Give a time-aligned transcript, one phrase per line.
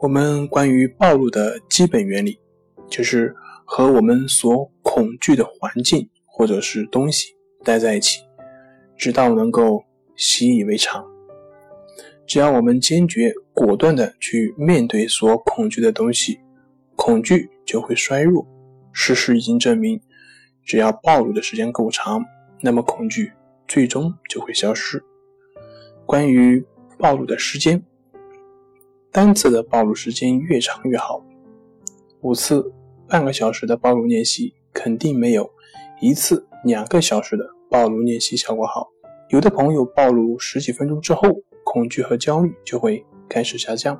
[0.00, 2.38] 我们关于暴露的基本原理，
[2.88, 3.34] 就是
[3.64, 7.34] 和我们所恐惧的环境或者是东西
[7.64, 8.20] 待在一起，
[8.96, 9.84] 直到能够
[10.14, 11.04] 习以为常。
[12.28, 16.38] 只要我们坚决果断的去面对所恐惧的东西，
[16.94, 18.46] 恐惧就会衰弱。
[18.92, 20.00] 事实已经证明。
[20.64, 22.22] 只要暴露的时间够长，
[22.60, 23.32] 那么恐惧
[23.66, 25.02] 最终就会消失。
[26.06, 26.64] 关于
[26.98, 27.82] 暴露的时间，
[29.18, 31.20] 单次的暴露时间越长越好。
[32.20, 32.72] 五次
[33.08, 35.50] 半个小时的暴露练习肯定没有
[36.00, 38.86] 一次两个小时的暴露练习效果好。
[39.30, 41.22] 有的朋友暴露十几分钟之后，
[41.64, 43.96] 恐惧和焦虑就会开始下降；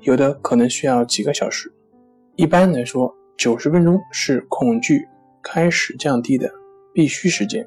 [0.00, 1.72] 有的可能需要几个小时。
[2.36, 5.08] 一般来说，九十分钟是恐惧。
[5.42, 6.52] 开始降低的
[6.92, 7.66] 必须时间，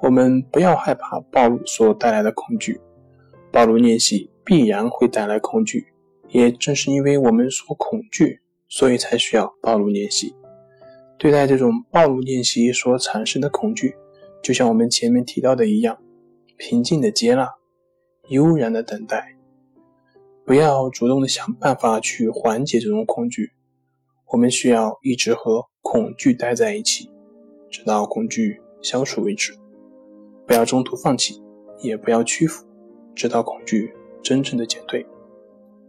[0.00, 2.80] 我们不要害怕暴露所带来的恐惧。
[3.50, 5.86] 暴露练习必然会带来恐惧，
[6.28, 10.34] 也正是因为我们所恐惧，所以才需要暴露练习。
[11.18, 13.94] 对待这种暴露练习所产生的恐惧，
[14.42, 15.96] 就像我们前面提到的一样，
[16.56, 17.48] 平静的接纳，
[18.28, 19.36] 悠然的等待，
[20.44, 23.52] 不要主动的想办法去缓解这种恐惧。
[24.32, 27.10] 我们需要一直和恐惧待在一起，
[27.70, 29.52] 直到恐惧消除为止。
[30.46, 31.40] 不要中途放弃，
[31.82, 32.66] 也不要屈服，
[33.14, 35.04] 直到恐惧真正的减退。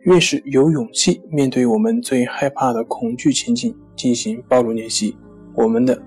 [0.02, 5.16] 越是有勇气面对我们最害怕的恐惧情境进行暴露练习，
[5.56, 6.02] 我们的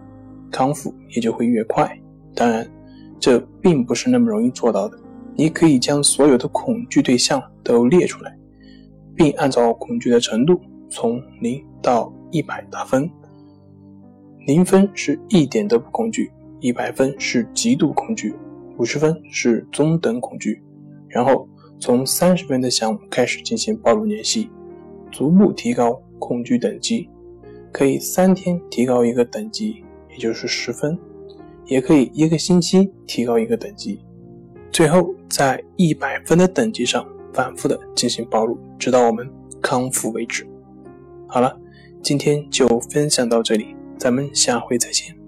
[0.51, 1.99] 康复也就会越快。
[2.35, 2.71] 当然，
[3.19, 4.99] 这并不是那么容易做到的。
[5.35, 8.37] 你可以将所有的恐惧对象都列出来，
[9.15, 12.13] 并按照恐惧的程度从零到。
[12.33, 13.09] 一百打分，
[14.47, 16.31] 零分是一点都不恐惧，
[16.61, 18.35] 一百分是极度恐惧，
[18.79, 20.61] 五十分是中等恐惧。
[21.09, 24.51] 然后从三十分的项目开始进行暴露练习，
[25.11, 27.09] 逐步提高恐惧等级。
[27.73, 30.97] 可以三天提高一个等级，也就是十分；
[31.67, 34.01] 也可以一个星期提高一个等级。
[34.73, 39.29] 最后在一百分的等级上反复的进行暴露，直到我们
[39.61, 40.47] 康复为止。
[41.27, 41.59] 好了。
[42.03, 45.26] 今天就分享到这里，咱们下回再见。